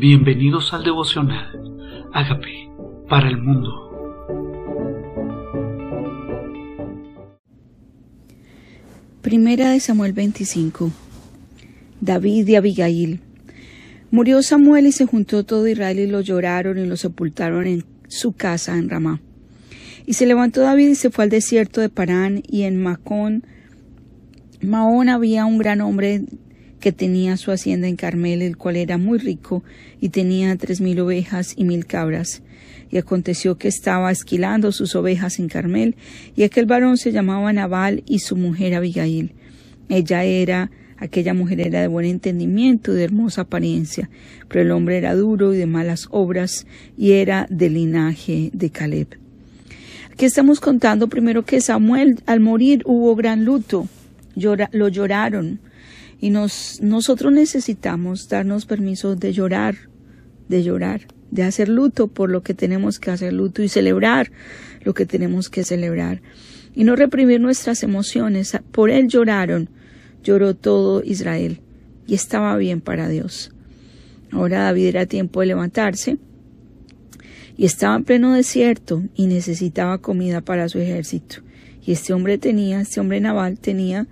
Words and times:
Bienvenidos 0.00 0.72
al 0.72 0.82
devocional. 0.82 2.08
Hágame 2.14 2.70
para 3.06 3.28
el 3.28 3.36
mundo. 3.36 3.68
Primera 9.20 9.72
de 9.72 9.80
Samuel 9.80 10.14
25. 10.14 10.90
David 12.00 12.48
y 12.48 12.56
Abigail. 12.56 13.20
Murió 14.10 14.42
Samuel 14.42 14.86
y 14.86 14.92
se 14.92 15.04
juntó 15.04 15.44
todo 15.44 15.68
Israel 15.68 15.98
y 15.98 16.06
lo 16.06 16.22
lloraron 16.22 16.78
y 16.78 16.86
lo 16.86 16.96
sepultaron 16.96 17.66
en 17.66 17.84
su 18.08 18.32
casa 18.32 18.78
en 18.78 18.88
Ramá. 18.88 19.20
Y 20.06 20.14
se 20.14 20.24
levantó 20.24 20.62
David 20.62 20.88
y 20.88 20.94
se 20.94 21.10
fue 21.10 21.24
al 21.24 21.30
desierto 21.30 21.82
de 21.82 21.90
Parán 21.90 22.42
y 22.48 22.62
en 22.62 22.82
Macón, 22.82 23.44
Maón 24.62 25.10
había 25.10 25.44
un 25.44 25.58
gran 25.58 25.82
hombre 25.82 26.24
que 26.80 26.92
tenía 26.92 27.36
su 27.36 27.52
hacienda 27.52 27.86
en 27.86 27.96
Carmel, 27.96 28.42
el 28.42 28.56
cual 28.56 28.76
era 28.76 28.98
muy 28.98 29.18
rico, 29.18 29.62
y 30.00 30.08
tenía 30.08 30.56
tres 30.56 30.80
mil 30.80 30.98
ovejas 31.00 31.54
y 31.56 31.64
mil 31.64 31.86
cabras. 31.86 32.42
Y 32.90 32.96
aconteció 32.96 33.56
que 33.56 33.68
estaba 33.68 34.10
esquilando 34.10 34.72
sus 34.72 34.96
ovejas 34.96 35.38
en 35.38 35.48
Carmel, 35.48 35.94
y 36.34 36.42
aquel 36.42 36.66
varón 36.66 36.96
se 36.96 37.12
llamaba 37.12 37.52
Nabal 37.52 38.02
y 38.06 38.20
su 38.20 38.34
mujer 38.34 38.74
Abigail. 38.74 39.32
Ella 39.88 40.24
era, 40.24 40.70
aquella 40.96 41.34
mujer 41.34 41.60
era 41.60 41.80
de 41.80 41.86
buen 41.86 42.06
entendimiento 42.06 42.92
y 42.92 42.96
de 42.96 43.04
hermosa 43.04 43.42
apariencia, 43.42 44.10
pero 44.48 44.62
el 44.62 44.70
hombre 44.72 44.98
era 44.98 45.14
duro 45.14 45.54
y 45.54 45.58
de 45.58 45.66
malas 45.66 46.08
obras, 46.10 46.66
y 46.96 47.12
era 47.12 47.46
del 47.50 47.74
linaje 47.74 48.50
de 48.52 48.70
Caleb. 48.70 49.08
Aquí 50.12 50.24
estamos 50.24 50.60
contando 50.60 51.08
primero 51.08 51.44
que 51.44 51.60
Samuel 51.60 52.20
al 52.26 52.40
morir 52.40 52.82
hubo 52.84 53.14
gran 53.16 53.44
luto, 53.44 53.88
lo 54.34 54.88
lloraron, 54.88 55.60
y 56.20 56.30
nos, 56.30 56.80
nosotros 56.82 57.32
necesitamos 57.32 58.28
darnos 58.28 58.66
permiso 58.66 59.16
de 59.16 59.32
llorar, 59.32 59.76
de 60.48 60.62
llorar, 60.62 61.06
de 61.30 61.44
hacer 61.44 61.68
luto 61.68 62.08
por 62.08 62.30
lo 62.30 62.42
que 62.42 62.52
tenemos 62.52 62.98
que 62.98 63.10
hacer 63.10 63.32
luto 63.32 63.62
y 63.62 63.68
celebrar 63.68 64.30
lo 64.82 64.92
que 64.92 65.06
tenemos 65.06 65.48
que 65.48 65.64
celebrar. 65.64 66.20
Y 66.74 66.84
no 66.84 66.94
reprimir 66.94 67.40
nuestras 67.40 67.82
emociones. 67.82 68.56
Por 68.70 68.90
él 68.90 69.08
lloraron, 69.08 69.70
lloró 70.22 70.54
todo 70.54 71.02
Israel. 71.02 71.60
Y 72.06 72.14
estaba 72.14 72.56
bien 72.56 72.80
para 72.80 73.08
Dios. 73.08 73.52
Ahora 74.30 74.64
David 74.64 74.86
era 74.86 75.06
tiempo 75.06 75.40
de 75.40 75.46
levantarse. 75.46 76.18
Y 77.56 77.64
estaba 77.64 77.96
en 77.96 78.04
pleno 78.04 78.34
desierto 78.34 79.02
y 79.14 79.26
necesitaba 79.26 79.98
comida 79.98 80.42
para 80.42 80.68
su 80.68 80.78
ejército. 80.78 81.36
Y 81.84 81.92
este 81.92 82.12
hombre 82.12 82.38
tenía, 82.38 82.80
este 82.80 83.00
hombre 83.00 83.20
naval 83.20 83.58
tenía 83.58 84.06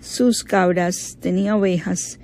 sus 0.00 0.44
cabras, 0.44 1.18
tenía 1.20 1.56
ovejas, 1.56 2.18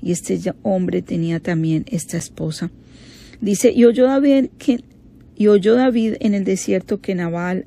y 0.00 0.12
este 0.12 0.38
hombre 0.62 1.02
tenía 1.02 1.40
también 1.40 1.84
esta 1.90 2.16
esposa. 2.16 2.70
Dice, 3.40 3.72
y 3.72 3.84
oyó 3.84 4.06
David 4.06 4.46
que 4.58 4.80
y 5.38 5.48
oyó 5.48 5.74
David 5.74 6.14
en 6.20 6.32
el 6.32 6.44
desierto 6.44 7.02
que 7.02 7.14
Nabal 7.14 7.66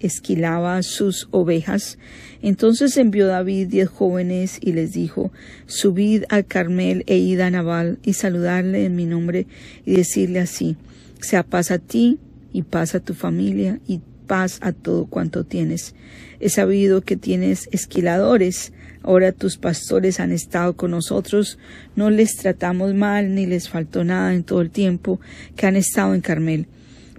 esquilaba 0.00 0.82
sus 0.82 1.28
ovejas. 1.30 1.98
Entonces 2.40 2.96
envió 2.96 3.26
David 3.26 3.68
diez 3.68 3.88
jóvenes 3.90 4.58
y 4.62 4.72
les 4.72 4.94
dijo, 4.94 5.30
Subid 5.66 6.24
al 6.30 6.46
Carmel 6.46 7.04
e 7.06 7.18
id 7.18 7.40
a 7.40 7.50
Nabal 7.50 7.98
y 8.02 8.14
saludarle 8.14 8.86
en 8.86 8.96
mi 8.96 9.04
nombre 9.04 9.46
y 9.84 9.92
decirle 9.94 10.40
así, 10.40 10.76
sea 11.20 11.42
paz 11.42 11.70
a 11.70 11.78
ti 11.78 12.18
y 12.50 12.62
paz 12.62 12.94
a 12.94 13.00
tu 13.00 13.12
familia 13.12 13.78
y 13.86 14.00
paz 14.26 14.58
a 14.62 14.72
todo 14.72 15.04
cuanto 15.04 15.44
tienes. 15.44 15.94
He 16.40 16.48
sabido 16.48 17.02
que 17.02 17.16
tienes 17.16 17.68
esquiladores 17.72 18.72
Ahora 19.02 19.32
tus 19.32 19.56
pastores 19.56 20.20
han 20.20 20.32
estado 20.32 20.76
con 20.76 20.92
nosotros, 20.92 21.58
no 21.96 22.10
les 22.10 22.36
tratamos 22.36 22.94
mal 22.94 23.34
ni 23.34 23.46
les 23.46 23.68
faltó 23.68 24.04
nada 24.04 24.34
en 24.34 24.44
todo 24.44 24.60
el 24.60 24.70
tiempo 24.70 25.20
que 25.56 25.66
han 25.66 25.76
estado 25.76 26.14
en 26.14 26.20
Carmel. 26.20 26.66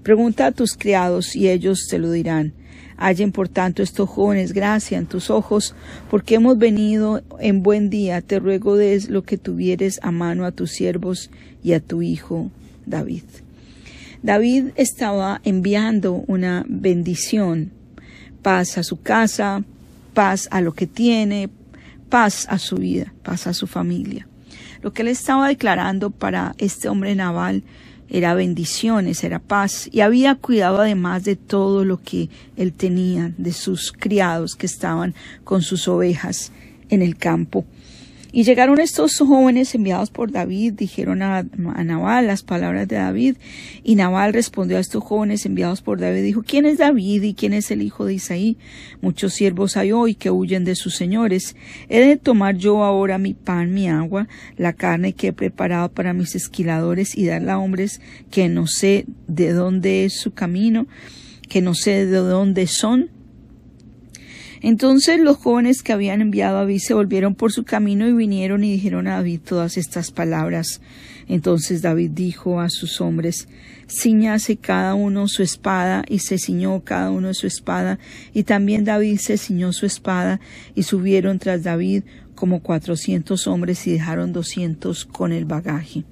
Pregunta 0.01 0.47
a 0.47 0.51
tus 0.51 0.75
criados 0.75 1.35
y 1.35 1.49
ellos 1.49 1.87
te 1.89 1.97
lo 1.97 2.11
dirán. 2.11 2.53
Hallen 2.97 3.31
por 3.31 3.49
tanto 3.49 3.81
estos 3.81 4.09
jóvenes 4.09 4.53
gracia 4.53 4.97
en 4.97 5.07
tus 5.07 5.29
ojos, 5.29 5.75
porque 6.09 6.35
hemos 6.35 6.57
venido 6.57 7.21
en 7.39 7.63
buen 7.63 7.89
día. 7.89 8.21
Te 8.21 8.39
ruego 8.39 8.77
des 8.77 9.09
lo 9.09 9.23
que 9.23 9.37
tuvieres 9.37 9.99
a 10.03 10.11
mano 10.11 10.45
a 10.45 10.51
tus 10.51 10.71
siervos 10.71 11.29
y 11.63 11.73
a 11.73 11.79
tu 11.79 12.01
hijo 12.01 12.51
David. 12.85 13.23
David 14.21 14.67
estaba 14.75 15.41
enviando 15.43 16.23
una 16.27 16.65
bendición, 16.67 17.71
paz 18.41 18.77
a 18.77 18.83
su 18.83 19.01
casa, 19.01 19.63
paz 20.13 20.47
a 20.51 20.61
lo 20.61 20.73
que 20.73 20.87
tiene, 20.87 21.49
paz 22.13 22.45
a 22.47 22.59
su 22.59 22.75
vida, 22.75 23.11
paz 23.23 23.47
a 23.47 23.55
su 23.55 23.65
familia. 23.65 24.27
Lo 24.83 24.93
que 24.93 25.01
él 25.01 25.07
estaba 25.07 25.47
declarando 25.47 26.11
para 26.11 26.53
este 26.59 26.87
hombre 26.87 27.15
naval 27.15 27.63
era 28.07 28.35
bendiciones, 28.35 29.23
era 29.23 29.39
paz, 29.39 29.89
y 29.91 30.01
había 30.01 30.35
cuidado 30.35 30.81
además 30.81 31.23
de 31.23 31.35
todo 31.35 31.83
lo 31.85 31.99
que 32.03 32.29
él 32.55 32.71
tenía, 32.71 33.33
de 33.39 33.51
sus 33.51 33.91
criados 33.91 34.53
que 34.53 34.67
estaban 34.67 35.15
con 35.43 35.63
sus 35.63 35.87
ovejas 35.87 36.51
en 36.89 37.01
el 37.01 37.17
campo. 37.17 37.65
Y 38.35 38.45
llegaron 38.45 38.79
estos 38.79 39.19
jóvenes 39.19 39.75
enviados 39.75 40.09
por 40.09 40.31
David, 40.31 40.73
dijeron 40.73 41.21
a, 41.21 41.43
Nabal 41.43 42.25
las 42.25 42.41
palabras 42.41 42.87
de 42.87 42.95
David, 42.95 43.37
y 43.83 43.93
Nabal 43.93 44.33
respondió 44.33 44.77
a 44.77 44.79
estos 44.79 45.03
jóvenes 45.03 45.45
enviados 45.45 45.83
por 45.83 45.99
David, 45.99 46.23
dijo, 46.23 46.41
¿quién 46.41 46.65
es 46.65 46.79
David 46.79 47.21
y 47.21 47.35
quién 47.35 47.53
es 47.53 47.69
el 47.69 47.83
hijo 47.83 48.05
de 48.05 48.15
Isaí? 48.15 48.57
Muchos 49.01 49.35
siervos 49.35 49.77
hay 49.77 49.91
hoy 49.91 50.15
que 50.15 50.31
huyen 50.31 50.65
de 50.65 50.73
sus 50.73 50.95
señores. 50.95 51.55
¿He 51.89 51.99
de 51.99 52.17
tomar 52.17 52.57
yo 52.57 52.83
ahora 52.83 53.19
mi 53.19 53.35
pan, 53.35 53.71
mi 53.71 53.87
agua, 53.87 54.27
la 54.57 54.73
carne 54.73 55.13
que 55.13 55.27
he 55.27 55.33
preparado 55.33 55.91
para 55.91 56.13
mis 56.13 56.33
esquiladores 56.33 57.15
y 57.15 57.27
darla 57.27 57.53
a 57.53 57.59
hombres 57.59 58.01
que 58.31 58.49
no 58.49 58.65
sé 58.65 59.05
de 59.27 59.53
dónde 59.53 60.05
es 60.05 60.19
su 60.19 60.33
camino, 60.33 60.87
que 61.49 61.61
no 61.61 61.75
sé 61.75 62.07
de 62.07 62.17
dónde 62.17 62.65
son? 62.65 63.11
Entonces 64.63 65.19
los 65.19 65.35
jóvenes 65.35 65.83
que 65.83 65.91
habían 65.91 66.21
enviado 66.21 66.55
a 66.55 66.59
David 66.61 66.79
se 66.79 66.93
volvieron 66.93 67.35
por 67.35 67.51
su 67.51 67.65
camino 67.65 68.07
y 68.07 68.13
vinieron 68.13 68.63
y 68.63 68.71
dijeron 68.71 69.07
a 69.07 69.15
David 69.15 69.41
todas 69.41 69.75
estas 69.75 70.09
palabras. 70.11 70.79
Entonces 71.27 71.81
David 71.81 72.11
dijo 72.11 72.61
a 72.61 72.69
sus 72.69 73.01
hombres, 73.01 73.49
ciñase 73.89 74.55
cada 74.55 74.95
uno 74.95 75.27
su 75.27 75.43
espada, 75.43 76.05
y 76.07 76.19
se 76.19 76.37
ciñó 76.37 76.81
cada 76.81 77.11
uno 77.11 77.33
su 77.33 77.45
espada, 77.45 77.99
y 78.33 78.43
también 78.43 78.85
David 78.85 79.17
se 79.17 79.37
ciñó 79.37 79.73
su 79.73 79.85
espada, 79.85 80.39
y 80.75 80.83
subieron 80.83 81.39
tras 81.39 81.63
David 81.63 82.03
como 82.33 82.61
cuatrocientos 82.61 83.47
hombres 83.47 83.85
y 83.85 83.91
dejaron 83.91 84.31
doscientos 84.31 85.03
con 85.03 85.33
el 85.33 85.43
bagaje. 85.43 86.05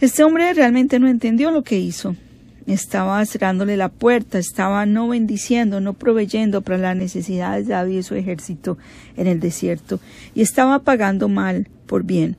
Este 0.00 0.22
hombre 0.22 0.54
realmente 0.54 1.00
no 1.00 1.08
entendió 1.08 1.50
lo 1.50 1.64
que 1.64 1.80
hizo 1.80 2.14
estaba 2.74 3.24
cerrándole 3.26 3.76
la 3.76 3.88
puerta, 3.88 4.38
estaba 4.38 4.86
no 4.86 5.08
bendiciendo, 5.08 5.80
no 5.80 5.92
proveyendo 5.92 6.62
para 6.62 6.78
las 6.78 6.96
necesidades 6.96 7.66
de 7.66 7.74
David 7.74 7.98
y 7.98 8.02
su 8.02 8.14
ejército 8.14 8.76
en 9.16 9.26
el 9.26 9.40
desierto, 9.40 10.00
y 10.34 10.42
estaba 10.42 10.80
pagando 10.80 11.28
mal 11.28 11.68
por 11.86 12.04
bien. 12.04 12.36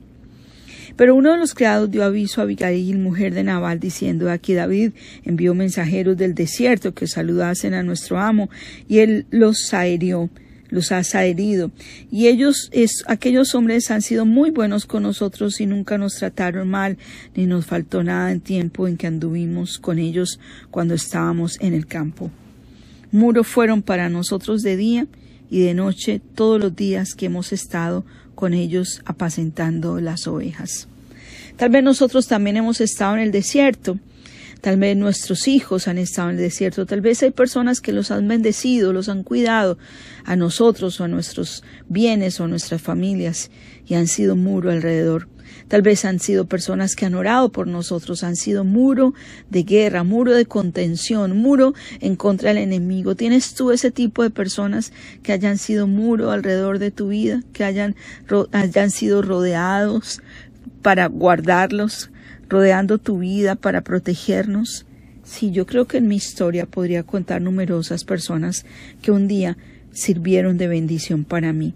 Pero 0.96 1.14
uno 1.14 1.32
de 1.32 1.38
los 1.38 1.54
criados 1.54 1.90
dio 1.90 2.02
aviso 2.02 2.40
a 2.40 2.44
Abigail, 2.44 2.98
mujer 2.98 3.32
de 3.32 3.44
Nabal, 3.44 3.78
diciendo 3.78 4.30
aquí 4.30 4.54
David 4.54 4.92
envió 5.24 5.54
mensajeros 5.54 6.16
del 6.16 6.34
desierto 6.34 6.92
que 6.92 7.06
saludasen 7.06 7.72
a 7.74 7.82
nuestro 7.82 8.18
amo, 8.18 8.50
y 8.88 8.98
él 8.98 9.26
los 9.30 9.72
aerió 9.72 10.28
los 10.68 10.92
has 10.92 11.14
herido. 11.14 11.70
Y 12.10 12.26
ellos, 12.26 12.68
es, 12.72 13.04
aquellos 13.06 13.54
hombres 13.54 13.90
han 13.90 14.02
sido 14.02 14.26
muy 14.26 14.50
buenos 14.50 14.86
con 14.86 15.02
nosotros 15.02 15.60
y 15.60 15.66
nunca 15.66 15.98
nos 15.98 16.16
trataron 16.16 16.68
mal, 16.68 16.98
ni 17.34 17.46
nos 17.46 17.66
faltó 17.66 18.02
nada 18.02 18.32
en 18.32 18.40
tiempo 18.40 18.88
en 18.88 18.96
que 18.96 19.06
anduvimos 19.06 19.78
con 19.78 19.98
ellos 19.98 20.38
cuando 20.70 20.94
estábamos 20.94 21.58
en 21.60 21.74
el 21.74 21.86
campo. 21.86 22.30
Muro 23.10 23.44
fueron 23.44 23.82
para 23.82 24.08
nosotros 24.08 24.62
de 24.62 24.76
día 24.76 25.06
y 25.50 25.60
de 25.60 25.74
noche 25.74 26.20
todos 26.34 26.60
los 26.60 26.76
días 26.76 27.14
que 27.14 27.26
hemos 27.26 27.52
estado 27.52 28.04
con 28.34 28.54
ellos 28.54 29.02
apacentando 29.04 30.00
las 30.00 30.26
ovejas. 30.26 30.88
Tal 31.56 31.70
vez 31.70 31.82
nosotros 31.82 32.28
también 32.28 32.56
hemos 32.56 32.80
estado 32.80 33.16
en 33.16 33.22
el 33.22 33.32
desierto, 33.32 33.98
Tal 34.60 34.76
vez 34.76 34.96
nuestros 34.96 35.46
hijos 35.46 35.86
han 35.86 35.98
estado 35.98 36.30
en 36.30 36.36
el 36.36 36.42
desierto, 36.42 36.84
tal 36.84 37.00
vez 37.00 37.22
hay 37.22 37.30
personas 37.30 37.80
que 37.80 37.92
los 37.92 38.10
han 38.10 38.26
bendecido, 38.26 38.92
los 38.92 39.08
han 39.08 39.22
cuidado 39.22 39.78
a 40.24 40.34
nosotros 40.34 41.00
o 41.00 41.04
a 41.04 41.08
nuestros 41.08 41.62
bienes 41.88 42.40
o 42.40 42.44
a 42.44 42.48
nuestras 42.48 42.82
familias 42.82 43.50
y 43.86 43.94
han 43.94 44.08
sido 44.08 44.34
muro 44.34 44.70
alrededor. 44.70 45.28
Tal 45.68 45.82
vez 45.82 46.04
han 46.04 46.18
sido 46.18 46.46
personas 46.46 46.96
que 46.96 47.06
han 47.06 47.14
orado 47.14 47.52
por 47.52 47.66
nosotros, 47.66 48.24
han 48.24 48.36
sido 48.36 48.64
muro 48.64 49.14
de 49.50 49.62
guerra, 49.62 50.02
muro 50.02 50.34
de 50.34 50.46
contención, 50.46 51.36
muro 51.36 51.74
en 52.00 52.16
contra 52.16 52.48
del 52.48 52.58
enemigo. 52.58 53.14
¿Tienes 53.14 53.54
tú 53.54 53.70
ese 53.70 53.90
tipo 53.90 54.22
de 54.22 54.30
personas 54.30 54.92
que 55.22 55.32
hayan 55.32 55.58
sido 55.58 55.86
muro 55.86 56.30
alrededor 56.30 56.78
de 56.78 56.90
tu 56.90 57.08
vida, 57.08 57.42
que 57.52 57.64
hayan, 57.64 57.96
hayan 58.52 58.90
sido 58.90 59.22
rodeados 59.22 60.20
para 60.82 61.06
guardarlos, 61.06 62.10
rodeando 62.48 62.98
tu 62.98 63.18
vida 63.18 63.54
para 63.54 63.82
protegernos? 63.82 64.86
Sí, 65.24 65.50
yo 65.50 65.66
creo 65.66 65.86
que 65.86 65.98
en 65.98 66.08
mi 66.08 66.16
historia 66.16 66.66
podría 66.66 67.02
contar 67.02 67.42
numerosas 67.42 68.04
personas 68.04 68.64
que 69.02 69.10
un 69.10 69.28
día 69.28 69.58
sirvieron 69.92 70.56
de 70.56 70.68
bendición 70.68 71.24
para 71.24 71.52
mí. 71.52 71.74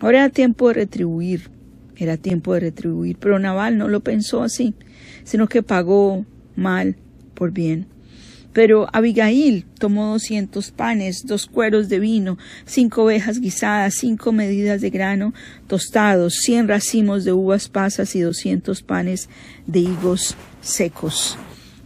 Ahora 0.00 0.18
era 0.18 0.30
tiempo 0.30 0.68
de 0.68 0.74
retribuir 0.74 1.50
Era 1.98 2.16
tiempo 2.18 2.52
de 2.54 2.60
retribuir, 2.60 3.16
pero 3.18 3.38
Naval 3.38 3.78
no 3.78 3.88
lo 3.88 4.00
pensó 4.00 4.42
así, 4.42 4.74
sino 5.24 5.46
que 5.48 5.62
pagó 5.62 6.26
mal 6.54 6.96
por 7.34 7.52
bien. 7.52 7.86
Pero 8.56 8.88
Abigail 8.90 9.66
tomó 9.78 10.12
doscientos 10.12 10.70
panes, 10.70 11.26
dos 11.26 11.44
cueros 11.44 11.90
de 11.90 11.98
vino, 11.98 12.38
cinco 12.64 13.02
ovejas 13.02 13.38
guisadas, 13.38 13.96
cinco 13.96 14.32
medidas 14.32 14.80
de 14.80 14.88
grano 14.88 15.34
tostados, 15.66 16.36
cien 16.36 16.66
racimos 16.66 17.26
de 17.26 17.34
uvas 17.34 17.68
pasas 17.68 18.16
y 18.16 18.20
doscientos 18.20 18.80
panes 18.80 19.28
de 19.66 19.80
higos 19.80 20.36
secos. 20.62 21.36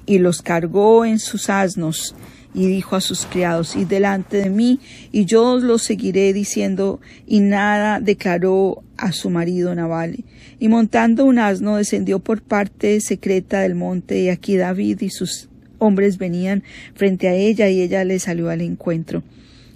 Y 0.06 0.20
los 0.20 0.43
cargó 0.43 1.05
en 1.05 1.19
sus 1.19 1.50
asnos 1.50 2.14
y 2.55 2.69
dijo 2.69 2.94
a 2.94 3.00
sus 3.00 3.26
criados, 3.26 3.75
y 3.75 3.84
delante 3.84 4.37
de 4.37 4.50
mí, 4.50 4.78
y 5.11 5.25
yo 5.25 5.58
los 5.58 5.82
seguiré 5.82 6.32
diciendo, 6.32 7.00
y 7.26 7.40
nada 7.40 7.99
declaró 7.99 8.84
a 8.96 9.11
su 9.11 9.28
marido 9.28 9.75
Nabal. 9.75 10.25
Y 10.61 10.69
montando 10.69 11.25
un 11.25 11.40
asno 11.40 11.78
descendió 11.78 12.20
por 12.20 12.43
parte 12.43 13.00
secreta 13.00 13.58
del 13.58 13.75
monte, 13.75 14.20
y 14.20 14.28
aquí 14.28 14.56
David 14.56 15.00
y 15.00 15.11
sus 15.11 15.50
hombres 15.80 16.18
venían 16.18 16.62
frente 16.94 17.26
a 17.26 17.34
ella 17.34 17.68
y 17.68 17.82
ella 17.82 18.04
le 18.04 18.20
salió 18.20 18.48
al 18.50 18.60
encuentro. 18.60 19.24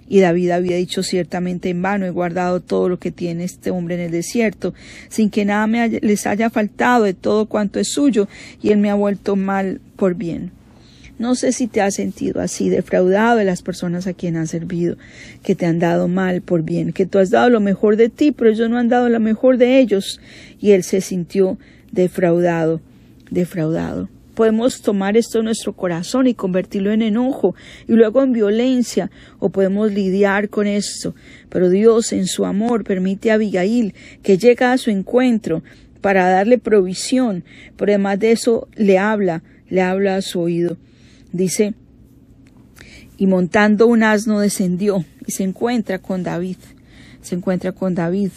Y 0.07 0.19
David 0.19 0.51
había 0.51 0.77
dicho 0.77 1.01
ciertamente 1.01 1.69
en 1.69 1.81
vano, 1.81 2.05
he 2.05 2.11
guardado 2.11 2.61
todo 2.61 2.89
lo 2.89 2.99
que 2.99 3.11
tiene 3.11 3.43
este 3.43 3.71
hombre 3.71 3.95
en 3.95 4.01
el 4.01 4.11
desierto, 4.11 4.73
sin 5.09 5.29
que 5.29 5.45
nada 5.45 5.65
me 5.65 5.89
les 5.89 6.27
haya 6.27 6.49
faltado 6.49 7.03
de 7.05 7.15
todo 7.15 7.47
cuanto 7.47 7.79
es 7.79 7.91
suyo, 7.91 8.27
y 8.61 8.69
él 8.69 8.77
me 8.77 8.91
ha 8.91 8.95
vuelto 8.95 9.35
mal 9.35 9.81
por 9.95 10.13
bien. 10.13 10.51
No 11.17 11.33
sé 11.33 11.53
si 11.53 11.67
te 11.67 11.81
has 11.81 11.95
sentido 11.95 12.41
así, 12.41 12.69
defraudado 12.69 13.37
de 13.37 13.45
las 13.45 13.61
personas 13.61 14.05
a 14.05 14.13
quien 14.13 14.35
has 14.35 14.49
servido, 14.49 14.97
que 15.43 15.55
te 15.55 15.65
han 15.65 15.79
dado 15.79 16.07
mal 16.07 16.41
por 16.41 16.61
bien, 16.61 16.91
que 16.91 17.05
tú 17.05 17.19
has 17.19 17.29
dado 17.31 17.49
lo 17.49 17.61
mejor 17.61 17.95
de 17.95 18.09
ti, 18.09 18.31
pero 18.31 18.51
ellos 18.51 18.69
no 18.69 18.77
han 18.77 18.89
dado 18.89 19.09
lo 19.09 19.19
mejor 19.19 19.57
de 19.57 19.79
ellos, 19.79 20.19
y 20.59 20.71
él 20.71 20.83
se 20.83 21.01
sintió 21.01 21.57
defraudado, 21.91 22.81
defraudado. 23.31 24.09
Podemos 24.35 24.81
tomar 24.81 25.15
esto 25.15 25.39
en 25.39 25.45
nuestro 25.45 25.73
corazón 25.73 26.27
y 26.27 26.33
convertirlo 26.33 26.91
en 26.91 27.01
enojo 27.01 27.55
y 27.87 27.93
luego 27.93 28.21
en 28.21 28.33
violencia, 28.33 29.09
o 29.39 29.49
podemos 29.49 29.91
lidiar 29.91 30.49
con 30.49 30.67
esto. 30.67 31.15
Pero 31.49 31.69
Dios, 31.69 32.11
en 32.11 32.27
su 32.27 32.45
amor, 32.45 32.83
permite 32.83 33.31
a 33.31 33.35
Abigail 33.35 33.93
que 34.21 34.37
llega 34.37 34.73
a 34.73 34.77
su 34.77 34.89
encuentro 34.91 35.63
para 36.01 36.29
darle 36.29 36.57
provisión, 36.57 37.43
pero 37.77 37.91
además 37.91 38.19
de 38.19 38.31
eso 38.31 38.67
le 38.75 38.99
habla, 38.99 39.41
le 39.69 39.81
habla 39.81 40.17
a 40.17 40.21
su 40.21 40.41
oído. 40.41 40.77
Dice, 41.31 41.73
y 43.17 43.27
montando 43.27 43.87
un 43.87 44.03
asno 44.03 44.39
descendió 44.39 45.03
y 45.25 45.31
se 45.31 45.43
encuentra 45.43 45.99
con 45.99 46.23
David, 46.23 46.57
se 47.21 47.35
encuentra 47.35 47.71
con 47.71 47.95
David, 47.95 48.31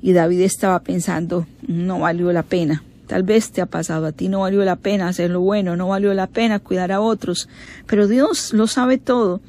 y 0.00 0.12
David 0.12 0.42
estaba 0.42 0.80
pensando, 0.82 1.46
no 1.66 2.00
valió 2.00 2.32
la 2.32 2.42
pena, 2.42 2.84
Tal 3.06 3.22
vez 3.22 3.50
te 3.50 3.60
ha 3.60 3.66
pasado 3.66 4.06
a 4.06 4.12
ti, 4.12 4.28
no 4.28 4.40
valió 4.40 4.64
la 4.64 4.76
pena 4.76 5.08
hacer 5.08 5.30
lo 5.30 5.40
bueno, 5.40 5.76
no 5.76 5.88
valió 5.88 6.14
la 6.14 6.26
pena 6.26 6.60
cuidar 6.60 6.92
a 6.92 7.00
otros, 7.00 7.48
pero 7.86 8.06
Dios 8.06 8.52
lo 8.52 8.66
sabe 8.66 8.98
todo. 8.98 9.40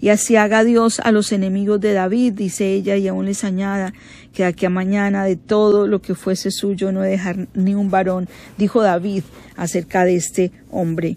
Y 0.00 0.10
así 0.10 0.36
haga 0.36 0.62
Dios 0.62 1.00
a 1.00 1.10
los 1.10 1.32
enemigos 1.32 1.80
de 1.80 1.92
David, 1.92 2.34
dice 2.34 2.72
ella, 2.72 2.96
y 2.96 3.08
aún 3.08 3.26
les 3.26 3.42
añada 3.42 3.92
que 4.32 4.44
aquí 4.44 4.66
a 4.66 4.70
mañana 4.70 5.24
de 5.24 5.36
todo 5.36 5.88
lo 5.88 6.00
que 6.00 6.14
fuese 6.14 6.50
suyo 6.50 6.92
no 6.92 7.00
dejar 7.00 7.48
ni 7.54 7.74
un 7.74 7.90
varón, 7.90 8.28
dijo 8.56 8.82
David 8.82 9.24
acerca 9.56 10.04
de 10.04 10.14
este 10.14 10.52
hombre. 10.70 11.16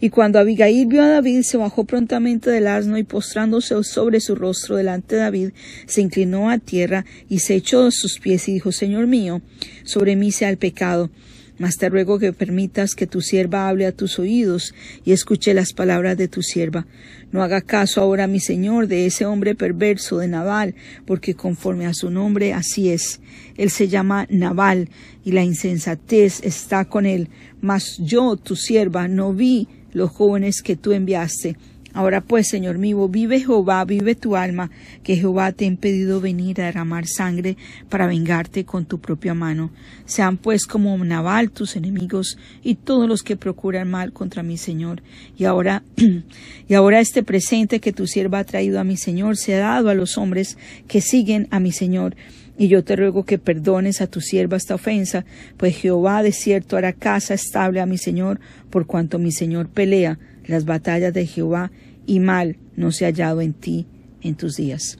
Y 0.00 0.10
cuando 0.10 0.38
Abigail 0.38 0.86
vio 0.86 1.02
a 1.02 1.08
David, 1.08 1.42
se 1.42 1.56
bajó 1.56 1.84
prontamente 1.84 2.50
del 2.50 2.66
asno 2.66 2.98
y 2.98 3.04
postrándose 3.04 3.82
sobre 3.84 4.20
su 4.20 4.34
rostro 4.34 4.76
delante 4.76 5.16
de 5.16 5.22
David, 5.22 5.50
se 5.86 6.00
inclinó 6.00 6.50
a 6.50 6.58
tierra 6.58 7.04
y 7.28 7.40
se 7.40 7.54
echó 7.54 7.86
a 7.86 7.90
sus 7.90 8.18
pies 8.18 8.48
y 8.48 8.54
dijo, 8.54 8.72
Señor 8.72 9.06
mío, 9.06 9.42
sobre 9.84 10.16
mí 10.16 10.32
sea 10.32 10.50
el 10.50 10.58
pecado. 10.58 11.10
Mas 11.58 11.76
te 11.76 11.88
ruego 11.88 12.18
que 12.18 12.32
permitas 12.32 12.94
que 12.94 13.06
tu 13.06 13.20
sierva 13.20 13.68
hable 13.68 13.86
a 13.86 13.92
tus 13.92 14.18
oídos 14.18 14.74
y 15.04 15.12
escuche 15.12 15.54
las 15.54 15.72
palabras 15.72 16.18
de 16.18 16.28
tu 16.28 16.42
sierva. 16.42 16.86
No 17.32 17.42
haga 17.42 17.60
caso 17.60 18.00
ahora, 18.00 18.26
mi 18.26 18.40
señor, 18.40 18.88
de 18.88 19.06
ese 19.06 19.24
hombre 19.24 19.54
perverso 19.54 20.18
de 20.18 20.28
Nabal, 20.28 20.74
porque 21.06 21.34
conforme 21.34 21.86
a 21.86 21.94
su 21.94 22.10
nombre 22.10 22.52
así 22.52 22.90
es. 22.90 23.20
Él 23.56 23.70
se 23.70 23.88
llama 23.88 24.26
Nabal, 24.30 24.88
y 25.24 25.32
la 25.32 25.42
insensatez 25.42 26.40
está 26.44 26.84
con 26.84 27.04
él. 27.04 27.28
Mas 27.60 27.98
yo, 27.98 28.36
tu 28.36 28.54
sierva, 28.54 29.08
no 29.08 29.32
vi 29.32 29.66
los 29.92 30.10
jóvenes 30.10 30.62
que 30.62 30.76
tú 30.76 30.92
enviaste. 30.92 31.56
Ahora 31.96 32.20
pues, 32.20 32.46
Señor 32.48 32.76
mío, 32.76 33.08
vive 33.08 33.40
Jehová, 33.40 33.82
vive 33.86 34.14
tu 34.14 34.36
alma, 34.36 34.70
que 35.02 35.16
Jehová 35.16 35.52
te 35.52 35.64
ha 35.64 35.68
impedido 35.68 36.20
venir 36.20 36.60
a 36.60 36.66
derramar 36.66 37.06
sangre 37.06 37.56
para 37.88 38.06
vengarte 38.06 38.66
con 38.66 38.84
tu 38.84 39.00
propia 39.00 39.32
mano. 39.32 39.70
Sean 40.04 40.36
pues 40.36 40.66
como 40.66 41.02
Naval 41.02 41.50
tus 41.50 41.74
enemigos 41.74 42.36
y 42.62 42.74
todos 42.74 43.08
los 43.08 43.22
que 43.22 43.38
procuran 43.38 43.88
mal 43.88 44.12
contra 44.12 44.42
mi 44.42 44.58
Señor. 44.58 45.02
Y 45.38 45.46
ahora, 45.46 45.84
y 46.68 46.74
ahora 46.74 47.00
este 47.00 47.22
presente 47.22 47.80
que 47.80 47.94
tu 47.94 48.06
sierva 48.06 48.40
ha 48.40 48.44
traído 48.44 48.78
a 48.78 48.84
mi 48.84 48.98
Señor 48.98 49.38
se 49.38 49.54
ha 49.54 49.60
dado 49.60 49.88
a 49.88 49.94
los 49.94 50.18
hombres 50.18 50.58
que 50.88 51.00
siguen 51.00 51.48
a 51.50 51.60
mi 51.60 51.72
Señor. 51.72 52.14
Y 52.58 52.68
yo 52.68 52.84
te 52.84 52.94
ruego 52.94 53.24
que 53.24 53.38
perdones 53.38 54.02
a 54.02 54.06
tu 54.06 54.20
sierva 54.20 54.58
esta 54.58 54.74
ofensa, 54.74 55.24
pues 55.56 55.74
Jehová 55.74 56.22
de 56.22 56.32
cierto 56.32 56.76
hará 56.76 56.92
casa 56.92 57.32
estable 57.32 57.80
a 57.80 57.86
mi 57.86 57.96
Señor, 57.96 58.38
por 58.68 58.84
cuanto 58.84 59.18
mi 59.18 59.32
Señor 59.32 59.68
pelea 59.68 60.18
las 60.46 60.64
batallas 60.64 61.12
de 61.12 61.26
Jehová 61.26 61.70
y 62.06 62.20
mal 62.20 62.56
no 62.76 62.92
se 62.92 63.04
ha 63.04 63.08
hallado 63.08 63.40
en 63.40 63.52
ti 63.52 63.86
en 64.22 64.34
tus 64.36 64.56
días. 64.56 64.98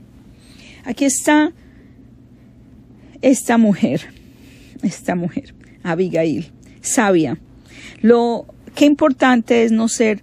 Aquí 0.84 1.04
está 1.04 1.52
esta 3.22 3.58
mujer, 3.58 4.02
esta 4.82 5.14
mujer, 5.14 5.54
Abigail, 5.82 6.52
sabia. 6.80 7.38
Lo 8.02 8.46
que 8.74 8.84
importante 8.84 9.64
es 9.64 9.72
no 9.72 9.88
ser 9.88 10.22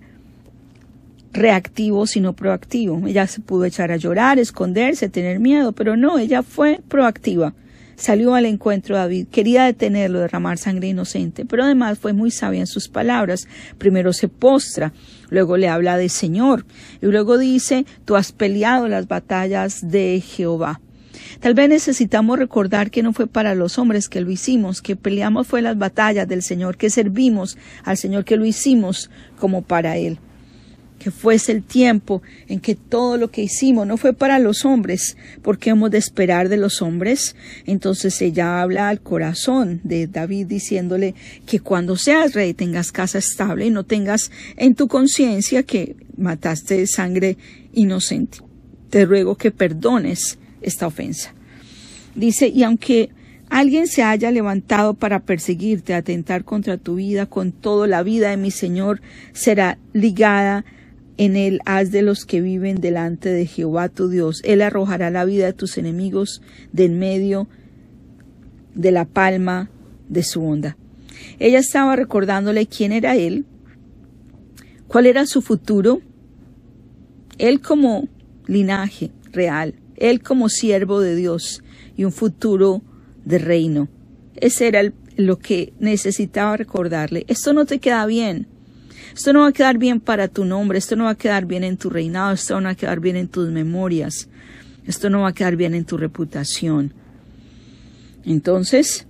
reactivo, 1.34 2.06
sino 2.06 2.34
proactivo. 2.34 3.06
Ella 3.08 3.28
se 3.28 3.42
pudo 3.42 3.66
echar 3.66 3.92
a 3.92 3.98
llorar, 3.98 4.40
esconderse, 4.40 5.10
tener 5.10 5.40
miedo, 5.40 5.72
pero 5.72 5.98
no, 5.98 6.20
ella 6.20 6.44
fue 6.44 6.80
proactiva. 6.88 7.54
Salió 7.95 8.34
al 8.36 8.45
encuentro 8.45 8.95
David, 8.95 9.28
quería 9.31 9.66
detenerlo, 9.66 10.19
derramar 10.19 10.57
sangre 10.57 10.88
inocente, 10.88 11.45
pero 11.45 11.63
además 11.63 12.00
fue 12.00 12.13
muy 12.13 12.31
sabia 12.31 12.60
en 12.60 12.68
sus 12.68 12.88
palabras. 12.88 13.48
Primero 13.78 14.13
se 14.13 14.28
postra, 14.28 14.94
luego 15.30 15.57
le 15.57 15.68
habla 15.68 15.98
de 15.98 16.10
Señor, 16.10 16.66
y 17.01 17.07
luego 17.07 17.38
dice, 17.38 17.86
tú 18.06 18.16
has 18.16 18.31
peleado 18.31 18.88
las 18.88 19.07
batallas 19.07 19.88
de 19.90 20.22
Jehová. 20.25 20.81
Tal 21.40 21.54
vez 21.54 21.69
necesitamos 21.69 22.40
recordar 22.40 22.90
que 22.90 23.04
no 23.04 23.13
fue 23.13 23.28
para 23.28 23.54
los 23.54 23.78
hombres 23.78 24.10
que 24.10 24.22
lo 24.22 24.31
hicimos, 24.31 24.81
que 24.81 24.96
peleamos 24.96 25.48
fue 25.48 25.62
las 25.62 25.77
batallas 25.77 26.27
del 26.27 26.41
Señor, 26.41 26.77
que 26.77 26.89
servimos 26.89 27.58
al 27.84 27.98
Señor, 27.98 28.25
que 28.25 28.38
lo 28.38 28.46
hicimos 28.46 29.12
como 29.38 29.62
para 29.62 29.98
Él 29.98 30.20
que 31.00 31.12
fuese 31.12 31.52
el 31.52 31.64
tiempo 31.64 32.22
en 32.48 32.60
que 32.60 32.76
todo 32.76 33.18
lo 33.18 33.30
que 33.30 33.44
hicimos 33.44 33.86
no 33.86 33.98
fue 33.98 34.14
para 34.14 34.40
los 34.40 34.66
hombres, 34.66 35.18
porque 35.42 35.72
hemos 35.72 35.92
de 35.92 35.98
esperar 35.98 36.50
de 36.50 36.58
los 36.58 36.82
hombres. 36.82 37.36
Entonces 37.66 38.22
ella 38.22 38.62
habla 38.62 38.90
al 38.90 39.02
corazón 39.02 39.82
de 39.84 40.08
David 40.08 40.48
diciéndole 40.48 41.14
que 41.46 41.60
cuando 41.60 41.98
seas 41.98 42.34
rey 42.34 42.54
tengas 42.54 42.92
casa 42.92 43.18
estable 43.18 43.66
y 43.66 43.70
no 43.70 43.84
tengas 43.84 44.32
en 44.56 44.76
tu 44.76 44.88
conciencia 44.88 45.64
que 45.64 45.96
mataste 46.16 46.88
sangre 46.88 47.38
inocente. 47.74 48.40
Te 48.90 49.06
ruego 49.06 49.36
que 49.36 49.52
perdones 49.52 50.38
esta 50.62 50.88
ofensa. 50.88 51.34
Dice, 52.16 52.48
y 52.48 52.64
aunque 52.64 53.10
alguien 53.50 53.88
se 53.88 54.04
haya 54.04 54.32
levantado 54.32 54.94
para 54.94 55.22
perseguirte, 55.22 55.94
atentar 55.94 56.44
contra 56.44 56.78
tu 56.78 56.96
vida, 56.96 57.26
con 57.26 57.52
toda 57.52 57.88
la 57.88 58.04
vida 58.04 58.30
de 58.30 58.38
mi 58.38 58.52
Señor 58.52 59.02
será 59.34 59.78
ligada 59.94 60.64
en 61.17 61.36
él 61.36 61.60
haz 61.65 61.91
de 61.91 62.01
los 62.01 62.25
que 62.25 62.41
viven 62.41 62.82
delante 62.82 63.29
de 63.29 63.46
Jehová 63.46 63.89
tu 63.89 64.10
Dios. 64.10 64.41
Él 64.43 64.62
arrojará 64.62 65.10
la 65.10 65.25
vida 65.25 65.46
de 65.46 65.53
tus 65.53 65.77
enemigos 65.77 66.41
de 66.72 66.86
en 66.86 67.00
medio 67.00 67.48
de 68.74 68.91
la 68.91 69.05
palma 69.05 69.70
de 70.10 70.24
su 70.24 70.43
onda. 70.43 70.77
Ella 71.39 71.60
estaba 71.60 71.96
recordándole 71.96 72.65
quién 72.67 72.91
era 72.91 73.15
él, 73.15 73.46
cuál 74.88 75.05
era 75.05 75.25
su 75.25 75.41
futuro, 75.41 76.01
él 77.38 77.62
como 77.62 78.08
linaje 78.48 79.12
real, 79.32 79.75
él 79.96 80.22
como 80.22 80.50
siervo 80.50 81.00
de 81.00 81.15
Dios 81.15 81.63
y 81.96 82.03
un 82.03 82.12
futuro 82.12 82.82
de 83.25 83.38
reino. 83.38 83.88
Ese 84.36 84.67
era 84.67 84.91
lo 85.15 85.39
que 85.39 85.74
necesitaba 85.79 86.58
recordarle. 86.58 87.25
Esto 87.27 87.53
no 87.53 87.65
te 87.65 87.79
queda 87.79 88.05
bien. 88.05 88.48
Esto 89.15 89.34
no 89.34 89.41
va 89.41 89.50
a 89.50 89.51
quedar 89.51 89.77
bien 89.77 90.00
para 90.00 90.27
tu 90.27 90.43
nombre, 90.46 90.77
esto 90.77 90.96
no 90.96 91.05
va 91.05 91.12
a 91.12 91.15
quedar 91.15 91.46
bien 91.46 91.63
en 91.63 91.77
tu 91.77 91.89
reinado, 91.89 92.34
esto 92.34 92.60
no 92.60 92.65
va 92.65 92.72
a 92.72 92.75
quedar 92.75 93.00
bien 93.00 93.15
en 93.15 93.27
tus 93.27 93.50
memorias, 93.50 94.27
esto 94.86 95.10
no 95.10 95.22
va 95.22 95.29
a 95.29 95.34
quedar 95.34 95.55
bien 95.55 95.75
en 95.75 95.86
tu 95.86 95.98
reputación. 95.98 96.93
Entonces, 98.25 99.05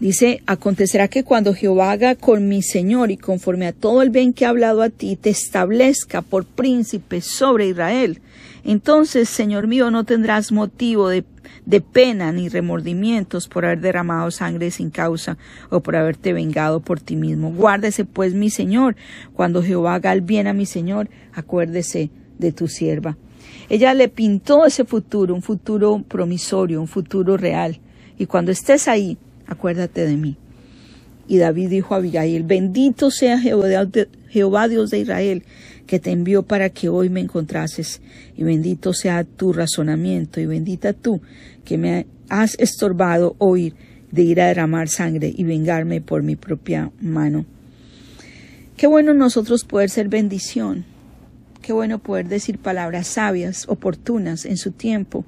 Dice, 0.00 0.42
acontecerá 0.46 1.08
que 1.08 1.24
cuando 1.24 1.54
Jehová 1.54 1.90
haga 1.90 2.14
con 2.14 2.46
mi 2.46 2.62
Señor 2.62 3.10
y 3.10 3.16
conforme 3.16 3.66
a 3.66 3.72
todo 3.72 4.00
el 4.02 4.10
bien 4.10 4.32
que 4.32 4.46
ha 4.46 4.50
hablado 4.50 4.82
a 4.82 4.90
ti, 4.90 5.16
te 5.16 5.30
establezca 5.30 6.22
por 6.22 6.44
príncipe 6.44 7.20
sobre 7.20 7.66
Israel. 7.66 8.20
Entonces, 8.64 9.28
Señor 9.28 9.66
mío, 9.66 9.90
no 9.90 10.04
tendrás 10.04 10.52
motivo 10.52 11.08
de, 11.08 11.24
de 11.66 11.80
pena 11.80 12.30
ni 12.30 12.48
remordimientos 12.48 13.48
por 13.48 13.64
haber 13.64 13.80
derramado 13.80 14.30
sangre 14.30 14.70
sin 14.70 14.90
causa 14.90 15.36
o 15.68 15.80
por 15.80 15.96
haberte 15.96 16.32
vengado 16.32 16.78
por 16.78 17.00
ti 17.00 17.16
mismo. 17.16 17.50
Guárdese 17.50 18.04
pues 18.04 18.34
mi 18.34 18.50
Señor, 18.50 18.94
cuando 19.34 19.64
Jehová 19.64 19.94
haga 19.94 20.12
el 20.12 20.20
bien 20.20 20.46
a 20.46 20.52
mi 20.52 20.66
Señor, 20.66 21.08
acuérdese 21.32 22.10
de 22.38 22.52
tu 22.52 22.68
sierva. 22.68 23.16
Ella 23.68 23.94
le 23.94 24.08
pintó 24.08 24.64
ese 24.64 24.84
futuro, 24.84 25.34
un 25.34 25.42
futuro 25.42 26.04
promisorio, 26.06 26.80
un 26.80 26.88
futuro 26.88 27.36
real. 27.36 27.80
Y 28.16 28.26
cuando 28.26 28.52
estés 28.52 28.88
ahí, 28.88 29.18
acuérdate 29.48 30.06
de 30.06 30.16
mí. 30.16 30.36
Y 31.26 31.38
David 31.38 31.68
dijo 31.70 31.94
a 31.94 31.98
Abigail, 31.98 32.44
bendito 32.44 33.10
sea 33.10 33.38
Jehová 33.38 34.68
Dios 34.68 34.90
de 34.90 34.98
Israel, 34.98 35.42
que 35.86 35.98
te 35.98 36.10
envió 36.10 36.42
para 36.42 36.70
que 36.70 36.88
hoy 36.88 37.08
me 37.08 37.20
encontrases, 37.20 38.00
y 38.36 38.44
bendito 38.44 38.92
sea 38.92 39.24
tu 39.24 39.52
razonamiento, 39.52 40.40
y 40.40 40.46
bendita 40.46 40.92
tú, 40.92 41.20
que 41.64 41.76
me 41.76 42.06
has 42.28 42.58
estorbado 42.58 43.34
oír 43.38 43.74
de 44.10 44.22
ir 44.22 44.40
a 44.40 44.46
derramar 44.46 44.88
sangre 44.88 45.32
y 45.34 45.44
vengarme 45.44 46.00
por 46.00 46.22
mi 46.22 46.36
propia 46.36 46.90
mano. 47.00 47.44
Qué 48.76 48.86
bueno 48.86 49.12
nosotros 49.12 49.64
poder 49.64 49.90
ser 49.90 50.08
bendición, 50.08 50.84
qué 51.60 51.72
bueno 51.72 51.98
poder 51.98 52.28
decir 52.28 52.58
palabras 52.58 53.06
sabias, 53.06 53.68
oportunas 53.68 54.46
en 54.46 54.56
su 54.56 54.72
tiempo, 54.72 55.24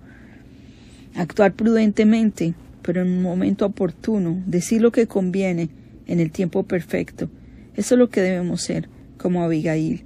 actuar 1.15 1.53
prudentemente, 1.53 2.55
pero 2.83 3.03
en 3.03 3.09
un 3.09 3.23
momento 3.23 3.67
oportuno, 3.67 4.43
decir 4.47 4.83
lo 4.83 4.93
que 4.93 5.07
conviene 5.07 5.71
en 6.07 6.21
el 6.21 6.31
tiempo 6.31 6.65
perfecto. 6.65 7.31
Eso 7.77 7.95
es 7.95 7.99
lo 7.99 8.11
que 8.11 8.21
debemos 8.21 8.63
ser 8.63 8.89
como 9.17 9.43
Abigail. 9.43 10.05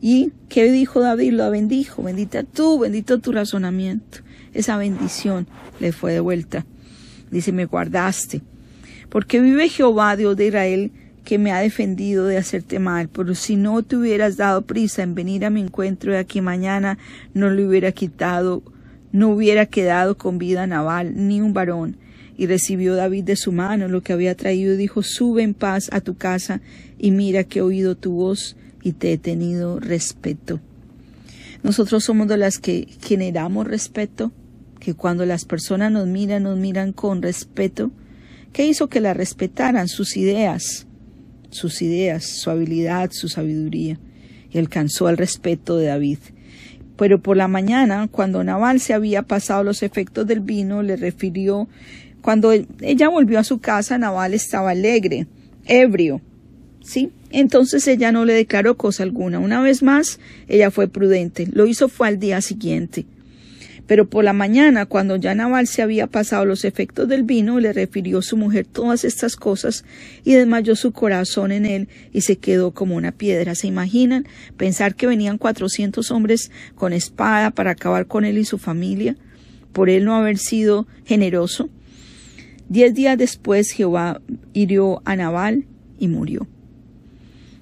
¿Y 0.00 0.32
qué 0.48 0.70
dijo 0.70 1.00
David? 1.00 1.32
Lo 1.32 1.50
bendijo. 1.50 2.02
Bendita 2.02 2.42
tú, 2.42 2.78
bendito 2.78 3.20
tu 3.20 3.32
razonamiento. 3.32 4.18
Esa 4.52 4.76
bendición 4.76 5.46
le 5.80 5.92
fue 5.92 6.12
de 6.12 6.20
vuelta. 6.20 6.66
Dice, 7.30 7.52
me 7.52 7.64
guardaste. 7.64 8.42
Porque 9.08 9.40
vive 9.40 9.68
Jehová, 9.68 10.16
Dios 10.16 10.36
de 10.36 10.48
Israel, 10.48 10.92
que 11.24 11.38
me 11.38 11.52
ha 11.52 11.58
defendido 11.58 12.26
de 12.26 12.36
hacerte 12.36 12.78
mal, 12.78 13.08
pero 13.08 13.34
si 13.34 13.56
no 13.56 13.82
te 13.82 13.96
hubieras 13.96 14.36
dado 14.36 14.62
prisa 14.62 15.02
en 15.02 15.14
venir 15.14 15.44
a 15.44 15.50
mi 15.50 15.62
encuentro 15.62 16.12
de 16.12 16.18
aquí 16.18 16.40
mañana, 16.40 16.98
no 17.32 17.48
le 17.50 17.66
hubiera 17.66 17.92
quitado, 17.92 18.62
no 19.10 19.30
hubiera 19.30 19.66
quedado 19.66 20.16
con 20.16 20.38
vida 20.38 20.66
Naval, 20.66 21.14
ni 21.16 21.40
un 21.40 21.54
varón, 21.54 21.96
y 22.36 22.46
recibió 22.46 22.94
David 22.94 23.24
de 23.24 23.36
su 23.36 23.52
mano 23.52 23.88
lo 23.88 24.02
que 24.02 24.12
había 24.12 24.34
traído 24.34 24.74
y 24.74 24.76
dijo, 24.76 25.02
sube 25.02 25.42
en 25.42 25.54
paz 25.54 25.88
a 25.92 26.00
tu 26.00 26.16
casa 26.16 26.60
y 26.98 27.10
mira 27.10 27.44
que 27.44 27.60
he 27.60 27.62
oído 27.62 27.96
tu 27.96 28.12
voz 28.12 28.56
y 28.82 28.92
te 28.92 29.12
he 29.12 29.18
tenido 29.18 29.80
respeto. 29.80 30.60
Nosotros 31.62 32.04
somos 32.04 32.28
de 32.28 32.36
las 32.36 32.58
que 32.58 32.88
generamos 33.00 33.66
respeto, 33.66 34.32
que 34.80 34.92
cuando 34.92 35.24
las 35.24 35.46
personas 35.46 35.90
nos 35.90 36.06
miran, 36.06 36.42
nos 36.42 36.58
miran 36.58 36.92
con 36.92 37.22
respeto. 37.22 37.90
¿Qué 38.52 38.66
hizo 38.66 38.88
que 38.88 39.00
la 39.00 39.14
respetaran? 39.14 39.88
Sus 39.88 40.18
ideas, 40.18 40.86
sus 41.48 41.80
ideas, 41.80 42.24
su 42.24 42.50
habilidad, 42.50 43.10
su 43.12 43.30
sabiduría. 43.30 43.98
Y 44.50 44.58
alcanzó 44.58 45.08
el 45.08 45.16
respeto 45.16 45.78
de 45.78 45.86
David. 45.86 46.18
Pero 46.96 47.20
por 47.20 47.36
la 47.38 47.48
mañana, 47.48 48.08
cuando 48.08 48.44
Naval 48.44 48.78
se 48.78 48.92
había 48.92 49.22
pasado 49.22 49.64
los 49.64 49.82
efectos 49.82 50.26
del 50.26 50.40
vino, 50.40 50.82
le 50.82 50.96
refirió 50.96 51.66
cuando 52.24 52.52
ella 52.80 53.10
volvió 53.10 53.38
a 53.38 53.44
su 53.44 53.58
casa, 53.58 53.98
Naval 53.98 54.32
estaba 54.32 54.70
alegre, 54.70 55.26
ebrio, 55.66 56.22
¿sí? 56.82 57.10
Entonces 57.28 57.86
ella 57.86 58.12
no 58.12 58.24
le 58.24 58.32
declaró 58.32 58.78
cosa 58.78 59.02
alguna. 59.02 59.38
Una 59.40 59.60
vez 59.60 59.82
más, 59.82 60.18
ella 60.48 60.70
fue 60.70 60.88
prudente. 60.88 61.46
Lo 61.52 61.66
hizo 61.66 61.90
fue 61.90 62.08
al 62.08 62.18
día 62.18 62.40
siguiente. 62.40 63.04
Pero 63.86 64.08
por 64.08 64.24
la 64.24 64.32
mañana, 64.32 64.86
cuando 64.86 65.16
ya 65.16 65.34
Naval 65.34 65.66
se 65.66 65.82
había 65.82 66.06
pasado 66.06 66.46
los 66.46 66.64
efectos 66.64 67.10
del 67.10 67.24
vino, 67.24 67.60
le 67.60 67.74
refirió 67.74 68.22
su 68.22 68.38
mujer 68.38 68.64
todas 68.64 69.04
estas 69.04 69.36
cosas 69.36 69.84
y 70.24 70.32
desmayó 70.32 70.76
su 70.76 70.92
corazón 70.92 71.52
en 71.52 71.66
él 71.66 71.88
y 72.10 72.22
se 72.22 72.36
quedó 72.36 72.70
como 72.70 72.96
una 72.96 73.12
piedra. 73.12 73.54
¿Se 73.54 73.66
imaginan 73.66 74.26
pensar 74.56 74.94
que 74.94 75.06
venían 75.06 75.36
cuatrocientos 75.36 76.10
hombres 76.10 76.50
con 76.74 76.94
espada 76.94 77.50
para 77.50 77.72
acabar 77.72 78.06
con 78.06 78.24
él 78.24 78.38
y 78.38 78.46
su 78.46 78.56
familia? 78.56 79.14
Por 79.74 79.90
él 79.90 80.06
no 80.06 80.14
haber 80.14 80.38
sido 80.38 80.86
generoso. 81.04 81.68
Diez 82.68 82.94
días 82.94 83.18
después 83.18 83.70
Jehová 83.70 84.20
hirió 84.52 85.02
a 85.04 85.16
Nabal 85.16 85.64
y 85.98 86.08
murió. 86.08 86.46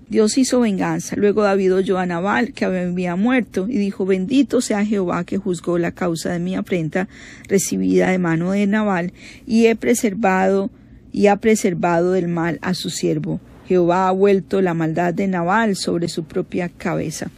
Dios 0.08 0.36
hizo 0.36 0.60
venganza. 0.60 1.16
Luego 1.16 1.42
David 1.42 1.74
oyó 1.74 1.98
a 1.98 2.04
Nabal 2.04 2.52
que 2.52 2.66
había 2.66 3.16
muerto 3.16 3.66
y 3.66 3.78
dijo, 3.78 4.04
bendito 4.04 4.60
sea 4.60 4.84
Jehová 4.84 5.24
que 5.24 5.38
juzgó 5.38 5.78
la 5.78 5.92
causa 5.92 6.30
de 6.30 6.38
mi 6.38 6.54
afrenta 6.54 7.08
recibida 7.48 8.10
de 8.10 8.18
mano 8.18 8.52
de 8.52 8.66
Nabal 8.66 9.12
y 9.46 9.66
he 9.66 9.74
preservado 9.74 10.70
y 11.12 11.28
ha 11.28 11.36
preservado 11.36 12.12
del 12.12 12.28
mal 12.28 12.58
a 12.60 12.74
su 12.74 12.90
siervo. 12.90 13.40
Jehová 13.66 14.08
ha 14.08 14.12
vuelto 14.12 14.60
la 14.60 14.74
maldad 14.74 15.14
de 15.14 15.28
Nabal 15.28 15.76
sobre 15.76 16.08
su 16.08 16.24
propia 16.24 16.68
cabeza. 16.68 17.30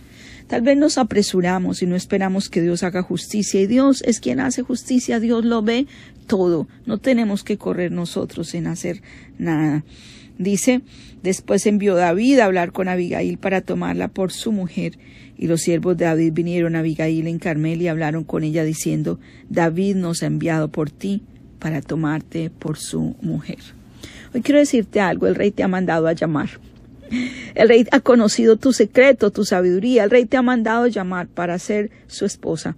Tal 0.55 0.63
vez 0.63 0.77
nos 0.77 0.99
apresuramos 0.99 1.83
y 1.83 1.87
no 1.87 1.97
esperamos 1.97 2.49
que 2.49 2.63
Dios 2.63 2.85
haga 2.85 3.03
justicia 3.03 3.61
y 3.61 3.67
Dios 3.67 4.05
es 4.07 4.21
quien 4.21 4.39
hace 4.39 4.63
justicia, 4.63 5.19
Dios 5.19 5.45
lo 5.45 5.63
ve 5.63 5.89
todo, 6.29 6.69
no 6.87 6.99
tenemos 6.99 7.43
que 7.43 7.59
correr 7.59 7.91
nosotros 7.91 8.55
en 8.55 8.69
hacer 8.69 9.03
nada. 9.37 9.83
Dice, 10.39 10.83
después 11.25 11.67
envió 11.67 11.97
David 11.97 12.39
a 12.39 12.45
hablar 12.45 12.71
con 12.71 12.87
Abigail 12.87 13.37
para 13.37 13.63
tomarla 13.63 14.07
por 14.07 14.31
su 14.31 14.53
mujer, 14.53 14.97
y 15.37 15.49
los 15.49 15.61
siervos 15.61 15.97
de 15.97 16.05
David 16.05 16.33
vinieron 16.33 16.77
a 16.77 16.79
Abigail 16.79 17.27
en 17.27 17.41
Carmel 17.41 17.83
y 17.83 17.89
hablaron 17.89 18.23
con 18.23 18.45
ella 18.45 18.63
diciendo, 18.63 19.19
David 19.49 19.97
nos 19.97 20.23
ha 20.23 20.27
enviado 20.27 20.69
por 20.69 20.89
ti 20.89 21.23
para 21.59 21.83
tomarte 21.83 22.51
por 22.51 22.79
su 22.79 23.17
mujer. 23.21 23.59
Hoy 24.33 24.43
quiero 24.43 24.61
decirte 24.61 25.01
algo, 25.01 25.27
el 25.27 25.35
rey 25.35 25.51
te 25.51 25.65
ha 25.65 25.69
mandado 25.69 26.07
a 26.07 26.13
llamar. 26.13 26.51
El 27.55 27.69
rey 27.69 27.87
ha 27.91 28.01
conocido 28.01 28.57
tu 28.57 28.73
secreto, 28.73 29.31
tu 29.31 29.45
sabiduría. 29.45 30.05
El 30.05 30.11
rey 30.11 30.25
te 30.27 30.37
ha 30.37 30.43
mandado 30.43 30.87
llamar 30.87 31.29
para 31.29 31.59
ser 31.59 31.91
su 32.07 32.25
esposa. 32.25 32.77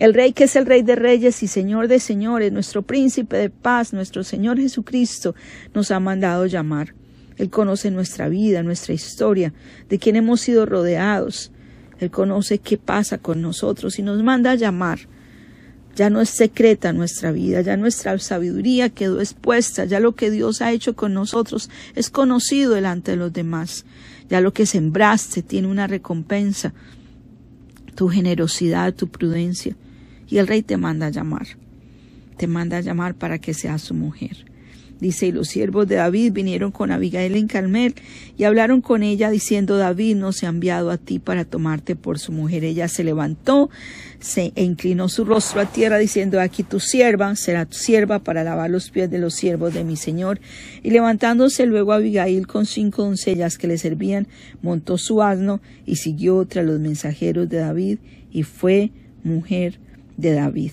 El 0.00 0.14
Rey 0.14 0.32
que 0.32 0.44
es 0.44 0.56
el 0.56 0.64
Rey 0.64 0.80
de 0.80 0.96
Reyes 0.96 1.42
y 1.42 1.46
Señor 1.46 1.86
de 1.86 2.00
Señores, 2.00 2.50
nuestro 2.50 2.80
Príncipe 2.80 3.36
de 3.36 3.50
paz, 3.50 3.92
nuestro 3.92 4.24
Señor 4.24 4.58
Jesucristo, 4.58 5.34
nos 5.74 5.90
ha 5.90 6.00
mandado 6.00 6.46
llamar. 6.46 6.94
Él 7.36 7.50
conoce 7.50 7.90
nuestra 7.90 8.30
vida, 8.30 8.62
nuestra 8.62 8.94
historia, 8.94 9.52
de 9.90 9.98
quién 9.98 10.16
hemos 10.16 10.40
sido 10.40 10.64
rodeados. 10.64 11.52
Él 11.98 12.10
conoce 12.10 12.60
qué 12.60 12.78
pasa 12.78 13.18
con 13.18 13.42
nosotros 13.42 13.98
y 13.98 14.02
nos 14.02 14.22
manda 14.22 14.52
a 14.52 14.54
llamar. 14.54 15.00
Ya 15.96 16.08
no 16.08 16.20
es 16.20 16.30
secreta 16.30 16.92
nuestra 16.92 17.32
vida, 17.32 17.60
ya 17.62 17.76
nuestra 17.76 18.18
sabiduría 18.18 18.90
quedó 18.90 19.20
expuesta, 19.20 19.84
ya 19.84 20.00
lo 20.00 20.14
que 20.14 20.30
Dios 20.30 20.62
ha 20.62 20.72
hecho 20.72 20.94
con 20.94 21.14
nosotros 21.14 21.68
es 21.94 22.10
conocido 22.10 22.74
delante 22.74 23.12
de 23.12 23.16
los 23.16 23.32
demás. 23.32 23.84
Ya 24.28 24.40
lo 24.40 24.52
que 24.52 24.66
sembraste 24.66 25.42
tiene 25.42 25.68
una 25.68 25.86
recompensa, 25.88 26.72
tu 27.96 28.08
generosidad, 28.08 28.94
tu 28.94 29.08
prudencia 29.08 29.76
y 30.28 30.38
el 30.38 30.46
rey 30.46 30.62
te 30.62 30.76
manda 30.76 31.06
a 31.06 31.10
llamar. 31.10 31.46
Te 32.36 32.46
manda 32.46 32.78
a 32.78 32.80
llamar 32.80 33.14
para 33.16 33.38
que 33.38 33.52
seas 33.52 33.82
su 33.82 33.94
mujer. 33.94 34.49
Dice, 35.00 35.26
y 35.26 35.32
los 35.32 35.48
siervos 35.48 35.88
de 35.88 35.96
David 35.96 36.32
vinieron 36.32 36.70
con 36.72 36.92
Abigail 36.92 37.34
en 37.34 37.48
Carmel 37.48 37.94
y 38.36 38.44
hablaron 38.44 38.82
con 38.82 39.02
ella 39.02 39.30
diciendo, 39.30 39.78
David 39.78 40.16
no 40.16 40.32
se 40.32 40.46
ha 40.46 40.50
enviado 40.50 40.90
a 40.90 40.98
ti 40.98 41.18
para 41.18 41.44
tomarte 41.44 41.96
por 41.96 42.18
su 42.18 42.32
mujer. 42.32 42.64
Ella 42.64 42.86
se 42.88 43.02
levantó 43.02 43.70
se, 44.20 44.52
e 44.54 44.62
inclinó 44.62 45.08
su 45.08 45.24
rostro 45.24 45.60
a 45.60 45.66
tierra 45.66 45.98
diciendo, 45.98 46.40
aquí 46.40 46.62
tu 46.62 46.78
sierva 46.80 47.34
será 47.36 47.64
tu 47.64 47.76
sierva 47.76 48.18
para 48.18 48.44
lavar 48.44 48.70
los 48.70 48.90
pies 48.90 49.10
de 49.10 49.18
los 49.18 49.34
siervos 49.34 49.74
de 49.74 49.84
mi 49.84 49.96
señor. 49.96 50.40
Y 50.82 50.90
levantándose 50.90 51.66
luego 51.66 51.92
Abigail 51.92 52.46
con 52.46 52.66
cinco 52.66 53.02
doncellas 53.02 53.58
que 53.58 53.66
le 53.66 53.78
servían, 53.78 54.28
montó 54.62 54.98
su 54.98 55.22
asno 55.22 55.60
y 55.86 55.96
siguió 55.96 56.44
tras 56.46 56.66
los 56.66 56.78
mensajeros 56.78 57.48
de 57.48 57.58
David 57.58 57.98
y 58.30 58.42
fue 58.42 58.92
mujer 59.24 59.78
de 60.16 60.32
David. 60.32 60.72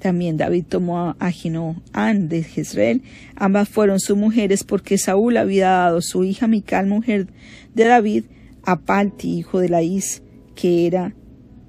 También 0.00 0.36
David 0.38 0.64
tomó 0.68 0.98
a 0.98 1.16
Ahinoam 1.20 2.28
de 2.28 2.42
Jezreel. 2.42 3.02
Ambas 3.36 3.68
fueron 3.68 4.00
sus 4.00 4.16
mujeres 4.16 4.64
porque 4.64 4.98
Saúl 4.98 5.36
había 5.36 5.68
dado 5.68 6.00
su 6.00 6.24
hija 6.24 6.46
Mical, 6.46 6.86
mujer 6.86 7.28
de 7.74 7.84
David, 7.84 8.24
a 8.64 8.80
Palti, 8.80 9.38
hijo 9.38 9.60
de 9.60 9.68
Laís, 9.68 10.22
que 10.54 10.86
era 10.86 11.14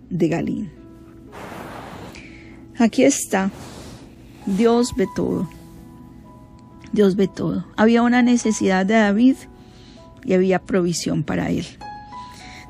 de 0.09 0.27
Galín. 0.27 0.71
Aquí 2.77 3.03
está. 3.03 3.51
Dios 4.45 4.93
ve 4.95 5.07
todo. 5.15 5.47
Dios 6.93 7.15
ve 7.15 7.27
todo. 7.27 7.65
Había 7.75 8.01
una 8.01 8.21
necesidad 8.21 8.85
de 8.85 8.95
David 8.95 9.35
y 10.23 10.33
había 10.33 10.59
provisión 10.59 11.23
para 11.23 11.49
él. 11.49 11.65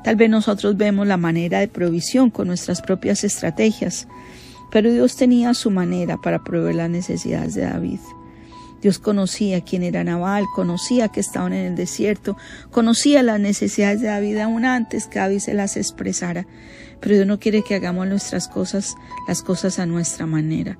Tal 0.04 0.16
vez 0.16 0.28
nosotros 0.28 0.76
vemos 0.76 1.06
la 1.06 1.16
manera 1.16 1.60
de 1.60 1.68
provisión 1.68 2.30
con 2.30 2.48
nuestras 2.48 2.82
propias 2.82 3.22
estrategias, 3.22 4.08
pero 4.72 4.90
Dios 4.90 5.16
tenía 5.16 5.52
su 5.52 5.70
manera 5.70 6.16
para 6.16 6.42
proveer 6.42 6.76
las 6.76 6.90
necesidades 6.90 7.54
de 7.54 7.62
David. 7.62 8.00
Dios 8.80 8.98
conocía 8.98 9.60
quién 9.60 9.84
era 9.84 10.02
Nabal, 10.02 10.44
conocía 10.56 11.08
que 11.08 11.20
estaban 11.20 11.52
en 11.52 11.66
el 11.66 11.76
desierto, 11.76 12.36
conocía 12.72 13.22
las 13.22 13.38
necesidades 13.38 14.00
de 14.00 14.08
David 14.08 14.38
aún 14.38 14.64
antes 14.64 15.06
que 15.06 15.20
David 15.20 15.38
se 15.38 15.54
las 15.54 15.76
expresara. 15.76 16.46
Pero 17.00 17.14
Dios 17.14 17.26
no 17.26 17.38
quiere 17.38 17.62
que 17.62 17.76
hagamos 17.76 18.08
nuestras 18.08 18.48
cosas, 18.48 18.96
las 19.28 19.42
cosas 19.42 19.78
a 19.78 19.86
nuestra 19.86 20.26
manera, 20.26 20.78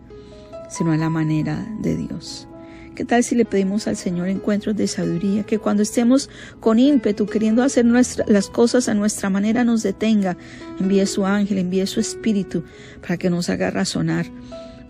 sino 0.68 0.92
a 0.92 0.96
la 0.96 1.11
manera 1.11 1.64
de 1.80 1.96
Dios. 1.96 2.49
¿Qué 2.94 3.06
tal 3.06 3.25
si 3.25 3.34
le 3.34 3.46
pedimos 3.46 3.88
al 3.88 3.96
Señor 3.96 4.28
encuentros 4.28 4.76
de 4.76 4.87
sabiduría? 4.87 5.44
Que 5.44 5.58
cuando 5.58 5.82
estemos 5.82 6.28
con 6.61 6.78
ímpetu 6.78 7.25
queriendo 7.25 7.62
hacer 7.62 7.87
las 7.87 8.50
cosas 8.50 8.87
a 8.90 8.94
nuestra 8.94 9.30
manera 9.30 9.64
nos 9.64 9.82
detenga. 9.82 10.37
Envíe 10.78 11.06
su 11.06 11.25
ángel, 11.25 11.56
envíe 11.56 11.87
su 11.87 12.00
espíritu 12.00 12.64
para 13.00 13.16
que 13.16 13.30
nos 13.30 13.49
haga 13.49 13.70
razonar, 13.70 14.26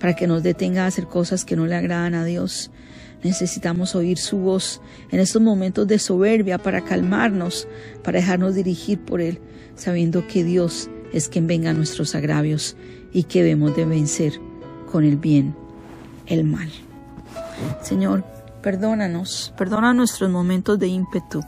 para 0.00 0.16
que 0.16 0.26
nos 0.26 0.42
detenga 0.42 0.82
a 0.82 0.88
hacer 0.88 1.06
cosas 1.06 1.44
que 1.44 1.54
no 1.54 1.64
le 1.66 1.76
agradan 1.76 2.14
a 2.14 2.24
Dios. 2.24 2.72
Necesitamos 3.22 3.94
oír 3.94 4.18
su 4.18 4.38
voz 4.38 4.80
en 5.12 5.20
estos 5.20 5.40
momentos 5.40 5.86
de 5.86 6.00
soberbia 6.00 6.58
para 6.58 6.82
calmarnos, 6.82 7.68
para 8.02 8.18
dejarnos 8.18 8.56
dirigir 8.56 8.98
por 8.98 9.20
Él, 9.20 9.38
sabiendo 9.76 10.26
que 10.26 10.42
Dios 10.42 10.90
es 11.12 11.28
quien 11.28 11.46
venga 11.46 11.70
a 11.70 11.74
nuestros 11.74 12.16
agravios 12.16 12.74
y 13.12 13.24
que 13.24 13.44
debemos 13.44 13.76
de 13.76 13.84
vencer 13.84 14.40
con 14.90 15.04
el 15.04 15.18
bien 15.18 15.54
el 16.26 16.42
mal. 16.42 16.68
Señor, 17.82 18.24
perdónanos, 18.62 19.52
perdona 19.56 19.92
nuestros 19.92 20.30
momentos 20.30 20.78
de 20.78 20.86
ímpetu, 20.86 21.42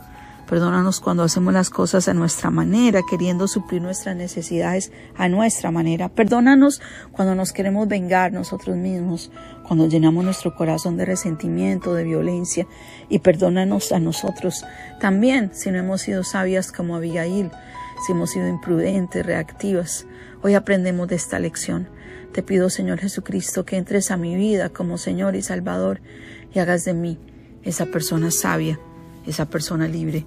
perdónanos 0.48 1.00
cuando 1.00 1.22
hacemos 1.22 1.54
las 1.54 1.70
cosas 1.70 2.08
a 2.08 2.14
nuestra 2.14 2.50
manera, 2.50 3.00
queriendo 3.08 3.48
suplir 3.48 3.80
nuestras 3.80 4.16
necesidades 4.16 4.92
a 5.16 5.28
nuestra 5.28 5.70
manera. 5.70 6.08
Perdónanos 6.08 6.82
cuando 7.12 7.34
nos 7.34 7.52
queremos 7.52 7.88
vengar 7.88 8.32
nosotros 8.32 8.76
mismos, 8.76 9.30
cuando 9.66 9.88
llenamos 9.88 10.24
nuestro 10.24 10.54
corazón 10.54 10.96
de 10.96 11.04
resentimiento, 11.04 11.94
de 11.94 12.04
violencia, 12.04 12.66
y 13.08 13.20
perdónanos 13.20 13.92
a 13.92 14.00
nosotros 14.00 14.64
también 15.00 15.50
si 15.54 15.70
no 15.70 15.78
hemos 15.78 16.02
sido 16.02 16.24
sabias 16.24 16.72
como 16.72 16.96
Abigail, 16.96 17.50
si 18.04 18.12
hemos 18.12 18.30
sido 18.30 18.48
imprudentes, 18.48 19.24
reactivas. 19.24 20.06
Hoy 20.42 20.54
aprendemos 20.54 21.08
de 21.08 21.16
esta 21.16 21.38
lección. 21.38 21.88
Te 22.34 22.42
pido, 22.42 22.68
Señor 22.68 22.98
Jesucristo, 22.98 23.64
que 23.64 23.76
entres 23.76 24.10
a 24.10 24.16
mi 24.16 24.34
vida 24.34 24.68
como 24.68 24.98
Señor 24.98 25.36
y 25.36 25.42
Salvador 25.42 26.00
y 26.52 26.58
hagas 26.58 26.84
de 26.84 26.92
mí 26.92 27.16
esa 27.62 27.86
persona 27.86 28.32
sabia, 28.32 28.80
esa 29.24 29.48
persona 29.48 29.86
libre. 29.86 30.26